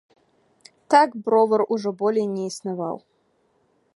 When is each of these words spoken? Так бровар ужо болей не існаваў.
Так 0.93 1.09
бровар 1.27 1.61
ужо 1.77 1.89
болей 2.01 2.27
не 2.35 2.43
існаваў. 2.53 2.95